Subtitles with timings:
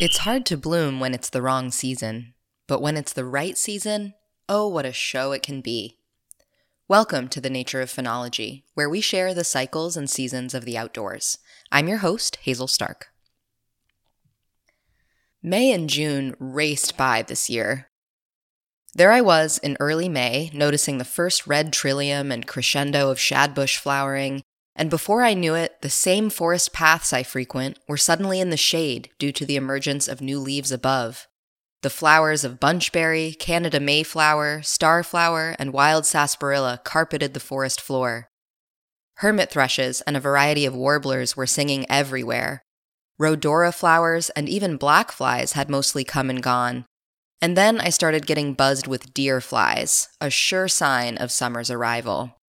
[0.00, 2.32] It's hard to bloom when it's the wrong season,
[2.66, 4.14] but when it's the right season,
[4.48, 5.98] oh, what a show it can be.
[6.88, 10.78] Welcome to the Nature of Phenology, where we share the cycles and seasons of the
[10.78, 11.36] outdoors.
[11.70, 13.08] I'm your host, Hazel Stark.
[15.42, 17.90] May and June raced by this year.
[18.94, 23.76] There I was in early May, noticing the first red trillium and crescendo of shadbush
[23.76, 24.44] flowering,
[24.80, 28.56] and before I knew it, the same forest paths I frequent were suddenly in the
[28.56, 31.28] shade due to the emergence of new leaves above.
[31.82, 38.30] The flowers of bunchberry, Canada mayflower, starflower, and wild sarsaparilla carpeted the forest floor.
[39.16, 42.62] Hermit thrushes and a variety of warblers were singing everywhere.
[43.20, 46.86] Rhodora flowers and even black flies had mostly come and gone.
[47.42, 52.39] And then I started getting buzzed with deer flies, a sure sign of summer's arrival.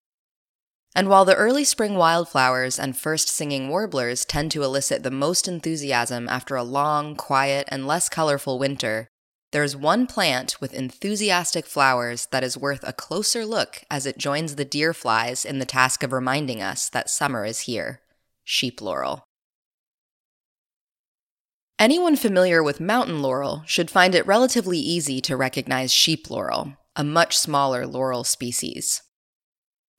[0.93, 5.47] And while the early spring wildflowers and first singing warblers tend to elicit the most
[5.47, 9.07] enthusiasm after a long, quiet, and less colorful winter,
[9.51, 14.55] there's one plant with enthusiastic flowers that is worth a closer look as it joins
[14.55, 18.01] the deer flies in the task of reminding us that summer is here
[18.43, 19.23] sheep laurel.
[21.79, 27.03] Anyone familiar with mountain laurel should find it relatively easy to recognize sheep laurel, a
[27.03, 29.01] much smaller laurel species.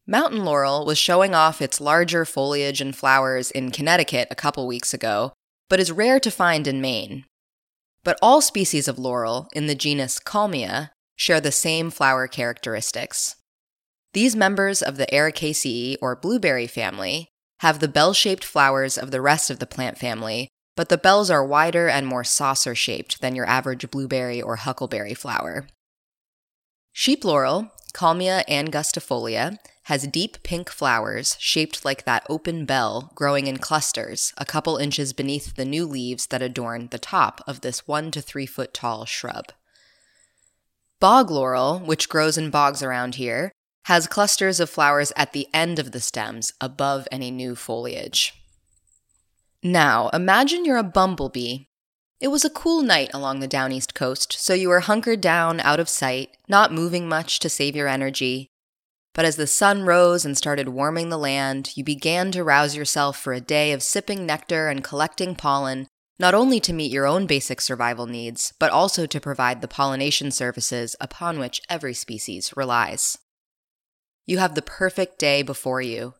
[0.06, 4.92] Mountain laurel was showing off its larger foliage and flowers in Connecticut a couple weeks
[4.92, 5.32] ago,
[5.68, 7.24] but is rare to find in Maine.
[8.02, 13.36] But all species of laurel in the genus Kalmia share the same flower characteristics.
[14.12, 17.28] These members of the Ericaceae or blueberry family
[17.60, 21.30] have the bell shaped flowers of the rest of the plant family, but the bells
[21.30, 25.68] are wider and more saucer shaped than your average blueberry or huckleberry flower.
[26.92, 33.58] Sheep laurel, Kalmia angustifolia, has deep pink flowers shaped like that open bell growing in
[33.58, 38.10] clusters a couple inches beneath the new leaves that adorn the top of this one
[38.10, 39.46] to three foot tall shrub.
[41.00, 43.50] Bog laurel, which grows in bogs around here,
[43.86, 48.34] has clusters of flowers at the end of the stems above any new foliage.
[49.64, 51.64] Now, imagine you're a bumblebee.
[52.20, 55.58] It was a cool night along the down east coast, so you were hunkered down
[55.58, 58.51] out of sight, not moving much to save your energy,
[59.14, 63.18] but as the sun rose and started warming the land, you began to rouse yourself
[63.18, 65.86] for a day of sipping nectar and collecting pollen,
[66.18, 70.30] not only to meet your own basic survival needs, but also to provide the pollination
[70.30, 73.18] services upon which every species relies.
[74.24, 76.14] You have the perfect day before you.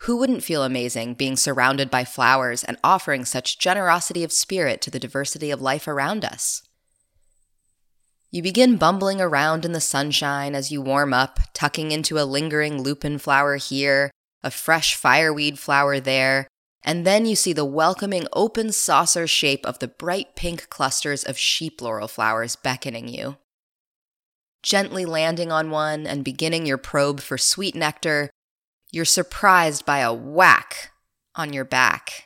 [0.00, 4.90] Who wouldn't feel amazing being surrounded by flowers and offering such generosity of spirit to
[4.90, 6.62] the diversity of life around us?
[8.30, 12.82] You begin bumbling around in the sunshine as you warm up, tucking into a lingering
[12.82, 14.10] lupin flower here,
[14.42, 16.48] a fresh fireweed flower there,
[16.82, 21.38] and then you see the welcoming open saucer shape of the bright pink clusters of
[21.38, 23.36] sheep laurel flowers beckoning you.
[24.62, 28.30] Gently landing on one and beginning your probe for sweet nectar,
[28.90, 30.90] you're surprised by a whack
[31.36, 32.24] on your back.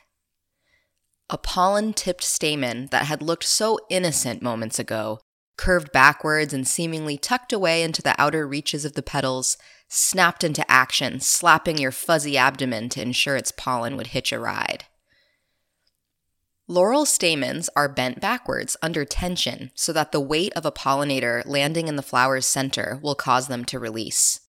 [1.29, 5.19] A pollen tipped stamen that had looked so innocent moments ago
[5.57, 9.57] curved backwards and seemingly tucked away into the outer reaches of the petals,
[9.87, 14.85] snapped into action, slapping your fuzzy abdomen to ensure its pollen would hitch a ride.
[16.67, 21.89] Laurel stamens are bent backwards under tension so that the weight of a pollinator landing
[21.89, 24.39] in the flower's center will cause them to release.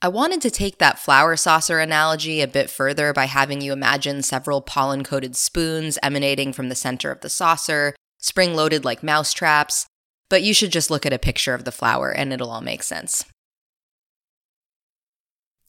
[0.00, 4.22] I wanted to take that flower saucer analogy a bit further by having you imagine
[4.22, 9.32] several pollen coated spoons emanating from the center of the saucer, spring loaded like mouse
[9.32, 9.86] traps,
[10.28, 12.82] but you should just look at a picture of the flower and it'll all make
[12.82, 13.24] sense.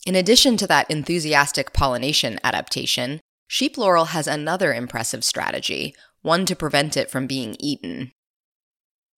[0.05, 6.55] In addition to that enthusiastic pollination adaptation, sheep laurel has another impressive strategy, one to
[6.55, 8.11] prevent it from being eaten.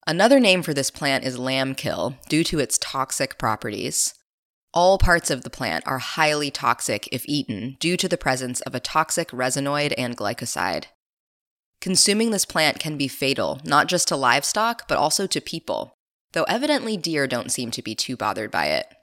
[0.07, 4.15] Another name for this plant is lambkill, due to its toxic properties.
[4.73, 8.73] All parts of the plant are highly toxic if eaten due to the presence of
[8.73, 10.85] a toxic resinoid and glycoside.
[11.81, 15.95] Consuming this plant can be fatal, not just to livestock, but also to people,
[16.33, 18.93] though evidently deer don't seem to be too bothered by it.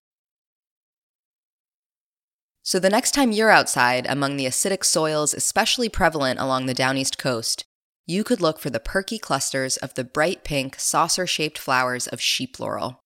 [2.62, 6.96] So, the next time you're outside among the acidic soils especially prevalent along the down
[6.96, 7.64] east coast,
[8.06, 12.20] you could look for the perky clusters of the bright pink, saucer shaped flowers of
[12.20, 13.00] sheep laurel.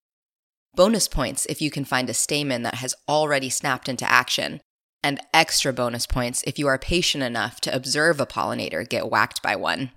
[0.75, 4.61] Bonus points if you can find a stamen that has already snapped into action,
[5.03, 9.43] and extra bonus points if you are patient enough to observe a pollinator get whacked
[9.43, 9.91] by one.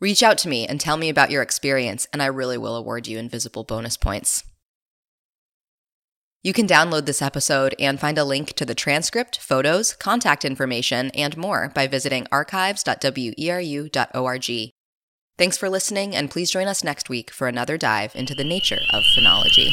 [0.00, 3.08] Reach out to me and tell me about your experience, and I really will award
[3.08, 4.44] you invisible bonus points.
[6.44, 11.10] You can download this episode and find a link to the transcript, photos, contact information,
[11.10, 14.70] and more by visiting archives.weru.org.
[15.36, 18.78] Thanks for listening, and please join us next week for another dive into the nature
[18.92, 19.72] of phenology.